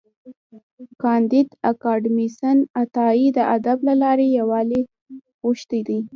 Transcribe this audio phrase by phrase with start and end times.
[1.01, 4.81] کانديد اکاډميسن عطایي د ادب له لارې یووالی
[5.43, 5.99] غوښتی دی.